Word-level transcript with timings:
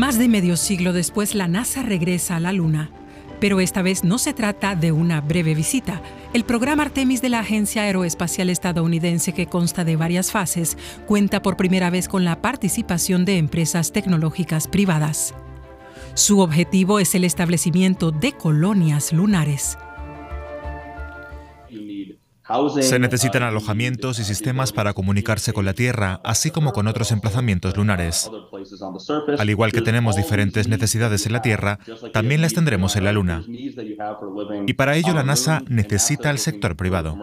Más 0.00 0.18
de 0.18 0.28
medio 0.28 0.56
siglo 0.56 0.94
después, 0.94 1.34
la 1.34 1.46
NASA 1.46 1.82
regresa 1.82 2.36
a 2.36 2.40
la 2.40 2.54
Luna. 2.54 2.88
Pero 3.38 3.60
esta 3.60 3.82
vez 3.82 4.02
no 4.02 4.16
se 4.16 4.32
trata 4.32 4.74
de 4.74 4.92
una 4.92 5.20
breve 5.20 5.54
visita. 5.54 6.00
El 6.32 6.44
programa 6.44 6.84
Artemis 6.84 7.20
de 7.20 7.28
la 7.28 7.40
Agencia 7.40 7.82
Aeroespacial 7.82 8.48
Estadounidense, 8.48 9.34
que 9.34 9.44
consta 9.44 9.84
de 9.84 9.96
varias 9.96 10.32
fases, 10.32 10.78
cuenta 11.06 11.42
por 11.42 11.58
primera 11.58 11.90
vez 11.90 12.08
con 12.08 12.24
la 12.24 12.40
participación 12.40 13.26
de 13.26 13.36
empresas 13.36 13.92
tecnológicas 13.92 14.68
privadas. 14.68 15.34
Su 16.14 16.40
objetivo 16.40 16.98
es 16.98 17.14
el 17.14 17.24
establecimiento 17.24 18.10
de 18.10 18.32
colonias 18.32 19.12
lunares. 19.12 19.76
Se 22.80 22.98
necesitan 22.98 23.42
alojamientos 23.42 24.18
y 24.18 24.24
sistemas 24.24 24.72
para 24.72 24.92
comunicarse 24.92 25.52
con 25.52 25.64
la 25.64 25.74
Tierra, 25.74 26.20
así 26.24 26.50
como 26.50 26.72
con 26.72 26.86
otros 26.86 27.12
emplazamientos 27.12 27.76
lunares. 27.76 28.30
Al 29.38 29.50
igual 29.50 29.72
que 29.72 29.82
tenemos 29.82 30.16
diferentes 30.16 30.68
necesidades 30.68 31.26
en 31.26 31.32
la 31.32 31.42
Tierra, 31.42 31.78
también 32.12 32.42
las 32.42 32.54
tendremos 32.54 32.96
en 32.96 33.04
la 33.04 33.12
Luna. 33.12 33.44
Y 34.66 34.72
para 34.74 34.96
ello 34.96 35.14
la 35.14 35.22
NASA 35.22 35.62
necesita 35.68 36.30
al 36.30 36.38
sector 36.38 36.76
privado. 36.76 37.16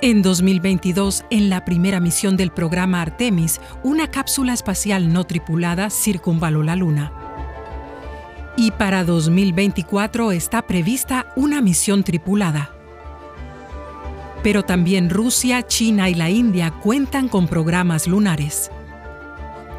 En 0.00 0.20
2022, 0.20 1.24
en 1.30 1.48
la 1.48 1.64
primera 1.64 2.00
misión 2.00 2.36
del 2.36 2.50
programa 2.50 3.02
Artemis, 3.02 3.60
una 3.84 4.10
cápsula 4.10 4.52
espacial 4.52 5.12
no 5.12 5.24
tripulada 5.24 5.90
circunvaló 5.90 6.64
la 6.64 6.74
Luna. 6.74 7.12
Y 8.56 8.70
para 8.72 9.04
2024 9.04 10.32
está 10.32 10.62
prevista 10.62 11.32
una 11.36 11.60
misión 11.60 12.04
tripulada. 12.04 12.70
Pero 14.42 14.62
también 14.62 15.08
Rusia, 15.08 15.66
China 15.66 16.10
y 16.10 16.14
la 16.14 16.28
India 16.28 16.70
cuentan 16.82 17.28
con 17.28 17.46
programas 17.46 18.06
lunares. 18.06 18.70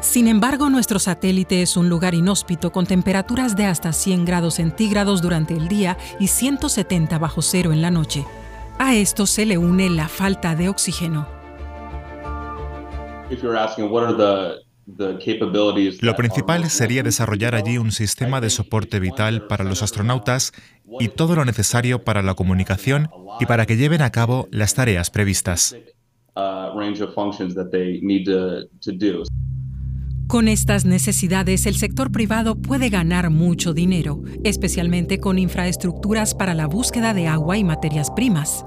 Sin 0.00 0.28
embargo, 0.28 0.68
nuestro 0.68 0.98
satélite 0.98 1.62
es 1.62 1.78
un 1.78 1.88
lugar 1.88 2.14
inhóspito 2.14 2.72
con 2.72 2.84
temperaturas 2.84 3.56
de 3.56 3.64
hasta 3.64 3.92
100 3.92 4.26
grados 4.26 4.54
centígrados 4.54 5.22
durante 5.22 5.54
el 5.54 5.66
día 5.66 5.96
y 6.20 6.28
170 6.28 7.18
bajo 7.18 7.40
cero 7.40 7.72
en 7.72 7.80
la 7.80 7.90
noche. 7.90 8.24
A 8.78 8.94
esto 8.94 9.26
se 9.26 9.46
le 9.46 9.56
une 9.56 9.88
la 9.88 10.08
falta 10.08 10.54
de 10.54 10.68
oxígeno. 10.68 11.26
Lo 14.86 16.16
principal 16.16 16.68
sería 16.68 17.02
desarrollar 17.02 17.54
allí 17.54 17.78
un 17.78 17.90
sistema 17.90 18.40
de 18.40 18.50
soporte 18.50 19.00
vital 19.00 19.46
para 19.46 19.64
los 19.64 19.82
astronautas 19.82 20.52
y 21.00 21.08
todo 21.08 21.36
lo 21.36 21.44
necesario 21.44 22.04
para 22.04 22.22
la 22.22 22.34
comunicación 22.34 23.08
y 23.40 23.46
para 23.46 23.66
que 23.66 23.76
lleven 23.76 24.02
a 24.02 24.10
cabo 24.10 24.48
las 24.50 24.74
tareas 24.74 25.10
previstas. 25.10 25.76
Con 30.26 30.48
estas 30.48 30.84
necesidades, 30.84 31.66
el 31.66 31.76
sector 31.76 32.10
privado 32.10 32.56
puede 32.56 32.88
ganar 32.88 33.30
mucho 33.30 33.72
dinero, 33.72 34.22
especialmente 34.42 35.18
con 35.18 35.38
infraestructuras 35.38 36.34
para 36.34 36.54
la 36.54 36.66
búsqueda 36.66 37.14
de 37.14 37.28
agua 37.28 37.56
y 37.56 37.64
materias 37.64 38.10
primas. 38.10 38.64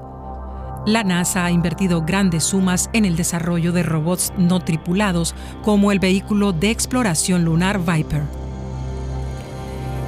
La 0.88 1.03
NASA 1.03 1.43
ha 1.43 1.52
invertido 1.52 2.03
grandes 2.03 2.45
sumas 2.45 2.89
en 2.93 3.03
el 3.03 3.17
desarrollo 3.17 3.73
de 3.73 3.83
robots 3.83 4.31
no 4.38 4.61
tripulados 4.61 5.35
como 5.61 5.91
el 5.91 5.99
vehículo 5.99 6.53
de 6.53 6.71
exploración 6.71 7.44
lunar 7.44 7.77
Viper. 7.79 8.23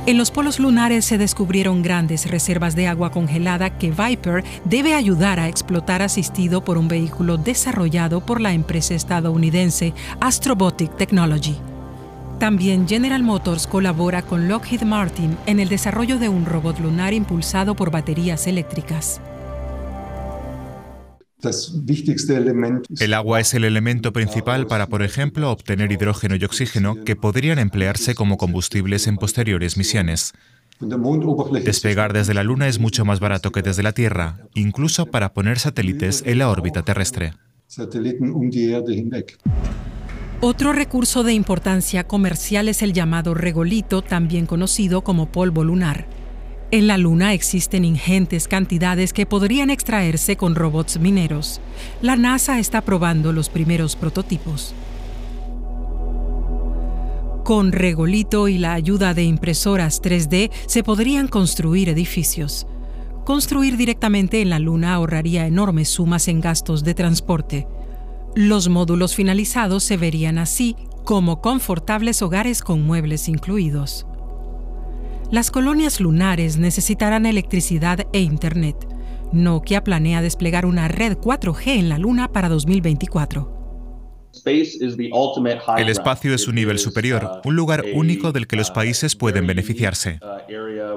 En 0.05 0.17
los 0.17 0.31
polos 0.31 0.57
lunares 0.57 1.03
se 1.03 1.17
descubrieron 1.17 1.81
grandes 1.81 2.31
reservas 2.31 2.77
de 2.77 2.87
agua 2.87 3.11
congelada 3.11 3.77
que 3.77 3.91
Viper 3.91 4.45
debe 4.63 4.93
ayudar 4.93 5.41
a 5.41 5.49
explotar 5.49 6.01
asistido 6.01 6.63
por 6.63 6.77
un 6.77 6.87
vehículo 6.87 7.35
desarrollado 7.35 8.25
por 8.25 8.39
la 8.39 8.53
empresa 8.53 8.93
estadounidense 8.93 9.93
Astrobotic 10.21 10.95
Technology. 10.95 11.57
También 12.39 12.87
General 12.87 13.21
Motors 13.21 13.67
colabora 13.67 14.21
con 14.21 14.47
Lockheed 14.47 14.83
Martin 14.83 15.37
en 15.45 15.59
el 15.59 15.67
desarrollo 15.67 16.17
de 16.19 16.29
un 16.29 16.45
robot 16.45 16.79
lunar 16.79 17.13
impulsado 17.13 17.75
por 17.75 17.91
baterías 17.91 18.47
eléctricas. 18.47 19.19
El 22.99 23.13
agua 23.13 23.39
es 23.39 23.53
el 23.53 23.63
elemento 23.63 24.11
principal 24.11 24.67
para, 24.67 24.87
por 24.87 25.03
ejemplo, 25.03 25.51
obtener 25.51 25.91
hidrógeno 25.91 26.35
y 26.35 26.43
oxígeno 26.43 27.03
que 27.05 27.15
podrían 27.15 27.59
emplearse 27.59 28.13
como 28.13 28.37
combustibles 28.37 29.07
en 29.07 29.15
posteriores 29.15 29.77
misiones. 29.77 30.33
Despegar 31.63 32.13
desde 32.13 32.33
la 32.33 32.43
Luna 32.43 32.67
es 32.67 32.79
mucho 32.79 33.05
más 33.05 33.19
barato 33.19 33.51
que 33.51 33.61
desde 33.61 33.83
la 33.83 33.93
Tierra, 33.93 34.39
incluso 34.53 35.05
para 35.05 35.33
poner 35.33 35.59
satélites 35.59 36.23
en 36.25 36.39
la 36.39 36.49
órbita 36.49 36.83
terrestre. 36.83 37.33
Otro 40.41 40.73
recurso 40.73 41.23
de 41.23 41.33
importancia 41.33 42.05
comercial 42.05 42.69
es 42.69 42.81
el 42.81 42.93
llamado 42.93 43.33
regolito, 43.33 44.01
también 44.01 44.45
conocido 44.45 45.03
como 45.03 45.31
polvo 45.31 45.63
lunar. 45.63 46.07
En 46.71 46.85
la 46.85 46.99
Luna 46.99 47.33
existen 47.33 47.83
ingentes 47.83 48.47
cantidades 48.47 49.11
que 49.11 49.25
podrían 49.25 49.71
extraerse 49.71 50.37
con 50.37 50.53
robots 50.53 50.99
mineros. 50.99 51.61
La 51.99 52.15
NASA 52.15 52.59
está 52.59 52.81
probando 52.81 53.33
los 53.33 53.49
primeros 53.49 53.95
prototipos. 53.95 54.75
Con 57.43 57.71
regolito 57.71 58.47
y 58.47 58.59
la 58.59 58.73
ayuda 58.73 59.15
de 59.15 59.23
impresoras 59.23 59.99
3D 60.03 60.51
se 60.67 60.83
podrían 60.83 61.27
construir 61.27 61.89
edificios. 61.89 62.67
Construir 63.25 63.75
directamente 63.75 64.39
en 64.39 64.51
la 64.51 64.59
Luna 64.59 64.93
ahorraría 64.93 65.47
enormes 65.47 65.89
sumas 65.89 66.27
en 66.27 66.39
gastos 66.39 66.83
de 66.83 66.93
transporte. 66.93 67.67
Los 68.35 68.69
módulos 68.69 69.15
finalizados 69.15 69.83
se 69.83 69.97
verían 69.97 70.37
así 70.37 70.75
como 71.03 71.41
confortables 71.41 72.21
hogares 72.21 72.61
con 72.61 72.83
muebles 72.83 73.27
incluidos. 73.27 74.05
Las 75.31 75.51
colonias 75.51 75.99
lunares 75.99 76.57
necesitarán 76.57 77.27
electricidad 77.27 78.07
e 78.13 78.19
Internet. 78.19 78.75
Nokia 79.31 79.83
planea 79.83 80.23
desplegar 80.23 80.65
una 80.65 80.87
red 80.87 81.17
4G 81.19 81.77
en 81.77 81.87
la 81.87 81.99
Luna 81.99 82.31
para 82.31 82.49
2024. 82.49 83.59
El 85.77 85.89
espacio 85.89 86.33
es 86.33 86.47
un 86.47 86.55
nivel 86.55 86.79
superior, 86.79 87.41
un 87.43 87.55
lugar 87.55 87.83
único 87.93 88.31
del 88.31 88.47
que 88.47 88.55
los 88.55 88.71
países 88.71 89.15
pueden 89.15 89.45
beneficiarse. 89.45 90.19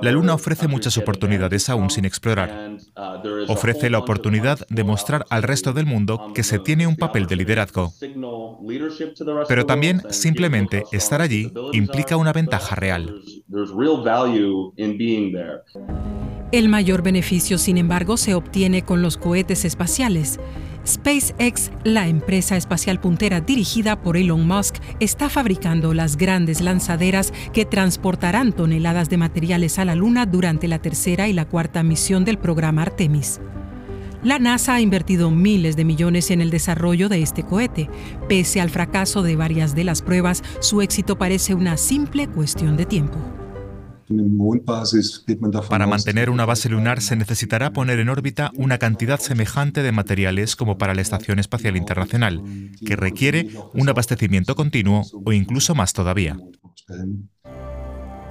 La 0.03 0.13
Luna 0.13 0.35
ofrece 0.35 0.69
muchas 0.69 0.97
oportunidades 0.99 1.69
aún 1.69 1.91
sin 1.91 2.05
explorar. 2.05 2.77
Ofrece 3.49 3.91
la 3.91 3.99
oportunidad 3.99 4.67
de 4.69 4.85
mostrar 4.85 5.25
al 5.31 5.43
resto 5.43 5.73
del 5.73 5.87
mundo 5.87 6.33
que 6.35 6.43
se 6.43 6.59
tiene 6.59 6.87
un 6.87 6.97
papel 6.97 7.27
de 7.27 7.37
liderazgo. 7.37 7.93
Pero 9.49 9.67
también 9.67 10.03
simplemente 10.11 10.85
estar 10.93 11.21
allí 11.21 11.53
implica 11.73 12.17
una 12.17 12.33
ventaja 12.33 12.75
real. 12.77 13.23
El 16.53 16.71
mayor 16.71 17.03
beneficio, 17.03 17.59
sin 17.59 17.77
embargo, 17.77 18.17
se 18.17 18.35
obtiene 18.35 18.81
con 18.81 19.03
los 19.03 19.19
cohetes 19.19 19.67
espaciales. 19.67 20.41
SpaceX, 20.87 21.71
la 21.85 22.09
empresa 22.09 22.57
espacial 22.57 22.99
puntera 22.99 23.43
dirigida 23.43 24.01
por 24.01 24.17
Elon 24.17 24.47
Musk, 24.47 24.77
está 25.01 25.29
fabricando 25.29 25.93
las 25.93 26.17
grandes 26.17 26.63
lanzaderas 26.63 27.35
que 27.53 27.67
transportarán 27.67 28.55
toneladas 28.55 29.11
de 29.11 29.19
materiales 29.19 29.79
a 29.79 29.85
la 29.85 29.97
Luna 29.97 30.25
durante 30.25 30.67
la 30.67 30.79
tercera 30.79 31.29
y 31.29 31.35
la 31.35 31.45
cuarta 31.47 31.83
misión 31.83 32.25
del 32.25 32.39
programa 32.39 32.81
Artemis. 32.81 33.39
La 34.25 34.39
NASA 34.39 34.77
ha 34.77 34.81
invertido 34.81 35.31
miles 35.31 35.77
de 35.77 35.85
millones 35.85 36.31
en 36.31 36.41
el 36.41 36.49
desarrollo 36.49 37.11
de 37.11 37.21
este 37.21 37.43
cohete. 37.43 37.91
Pese 38.31 38.63
al 38.63 38.71
fracaso 38.71 39.23
de 39.23 39.37
varias 39.37 39.75
de 39.75 39.85
las 39.85 40.01
pruebas, 40.01 40.43
su 40.61 40.81
éxito 40.81 41.19
parece 41.19 41.55
una 41.55 41.77
simple 41.77 42.29
cuestión 42.29 42.79
de 42.79 42.87
tiempo. 42.87 43.19
Para 45.69 45.87
mantener 45.87 46.31
una 46.31 46.45
base 46.45 46.69
lunar 46.69 47.01
se 47.01 47.17
necesitará 47.17 47.73
poner 47.73 47.99
en 48.01 48.09
órbita 48.09 48.51
una 48.55 48.79
cantidad 48.79 49.21
semejante 49.21 49.83
de 49.83 49.93
materiales 49.93 50.57
como 50.57 50.79
para 50.79 50.95
la 50.95 51.03
Estación 51.03 51.39
Espacial 51.39 51.77
Internacional, 51.77 52.43
que 52.85 52.97
requiere 52.97 53.51
un 53.75 53.89
abastecimiento 53.89 54.55
continuo 54.55 55.03
o 55.25 55.33
incluso 55.33 55.75
más 55.75 55.93
todavía. 55.93 56.37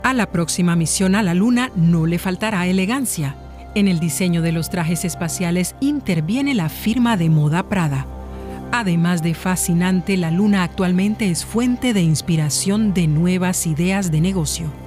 A 0.04 0.14
la 0.14 0.32
próxima 0.32 0.76
misión 0.76 1.16
a 1.16 1.24
la 1.24 1.34
Luna 1.34 1.72
no 1.76 2.06
le 2.06 2.18
faltará 2.20 2.66
elegancia. 2.68 3.36
En 3.76 3.88
el 3.88 4.00
diseño 4.00 4.42
de 4.42 4.52
los 4.52 4.70
trajes 4.70 5.06
espaciales 5.06 5.76
interviene 5.80 6.56
la 6.56 6.70
firma 6.70 7.18
de 7.18 7.30
moda 7.30 7.70
Prada. 7.70 8.08
Además 8.72 9.22
de 9.22 9.34
fascinante, 9.34 10.18
la 10.18 10.32
Luna 10.32 10.64
actualmente 10.64 11.30
es 11.30 11.46
fuente 11.46 11.94
de 11.94 12.02
inspiración 12.02 12.94
de 12.94 13.08
nuevas 13.08 13.68
ideas 13.68 14.12
de 14.12 14.22
negocio. 14.22 14.81